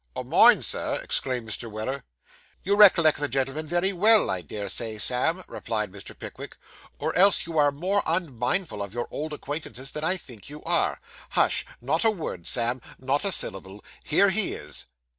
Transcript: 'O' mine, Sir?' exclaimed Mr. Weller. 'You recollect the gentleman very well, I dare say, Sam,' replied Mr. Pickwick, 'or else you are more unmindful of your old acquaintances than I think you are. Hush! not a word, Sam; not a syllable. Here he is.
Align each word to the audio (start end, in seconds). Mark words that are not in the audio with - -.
'O' 0.15 0.23
mine, 0.23 0.63
Sir?' 0.63 0.99
exclaimed 1.03 1.47
Mr. 1.47 1.69
Weller. 1.69 2.03
'You 2.63 2.75
recollect 2.75 3.19
the 3.19 3.27
gentleman 3.29 3.67
very 3.67 3.93
well, 3.93 4.31
I 4.31 4.41
dare 4.41 4.67
say, 4.67 4.97
Sam,' 4.97 5.43
replied 5.47 5.91
Mr. 5.91 6.17
Pickwick, 6.17 6.57
'or 6.97 7.15
else 7.15 7.45
you 7.45 7.59
are 7.59 7.71
more 7.71 8.01
unmindful 8.07 8.81
of 8.81 8.95
your 8.95 9.07
old 9.11 9.31
acquaintances 9.31 9.91
than 9.91 10.03
I 10.03 10.17
think 10.17 10.49
you 10.49 10.63
are. 10.63 10.99
Hush! 11.29 11.67
not 11.81 12.03
a 12.03 12.09
word, 12.09 12.47
Sam; 12.47 12.81
not 12.97 13.25
a 13.25 13.31
syllable. 13.31 13.85
Here 14.03 14.31
he 14.31 14.53
is. 14.53 14.85